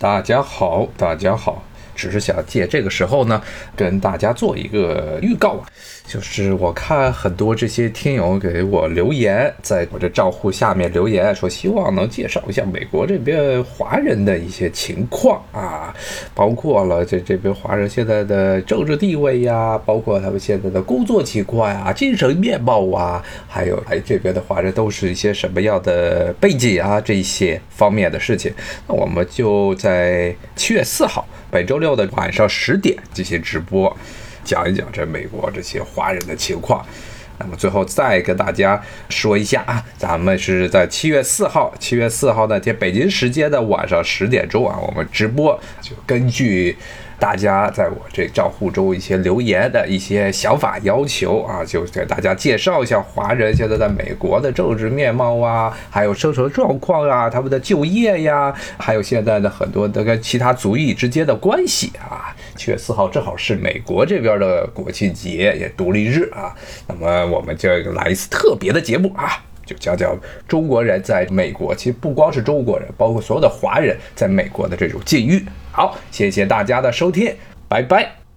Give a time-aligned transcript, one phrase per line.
[0.00, 1.67] 大家好，大家好。
[1.98, 3.42] 只是想借这个时候呢，
[3.74, 5.66] 跟大家做一个预告啊，
[6.06, 15.92] 就是我看很多这些听友给我留言，在我这账户下面留言说，希望能介绍一下美国这边华人的一些情况啊，
[16.36, 28.52] 包括了这这边华人现在的政治地位呀，包括他们现在的工作情况呀、精神面貌啊，还有哎这边的华人都是一些什么样的背景啊，这些方面的事情，
[28.86, 31.26] 那我们就在七月四号。
[31.50, 33.96] 本周六的晚上十点进行直播，
[34.44, 36.84] 讲一讲这美国这些华人的情况。
[37.38, 46.76] 那么最后再跟大家说一下啊，咱们是在七月四号，七月四号那天北京时间的晚上十点钟啊，我们直播就根据。
[47.20, 62.27] 大家在我这账户中一些留言的一些想法要求啊，就给大家介绍一下华人现在在美国的政治面貌啊，还有生存状况啊，他们的就业呀，还有现在的很多的跟其他族裔之间的关系啊。
[62.58, 66.54] 七月四号正好是美国这边的国庆节，也独立日啊，
[66.88, 69.44] 那么我们就来一次特别的节目啊。
[69.64, 75.44] 就讲讲中国人在美国，其实不光是中国人，包括所有的华人在美国的这种境遇。
[75.70, 77.34] 好，谢谢大家的收听，
[77.68, 78.27] 拜拜。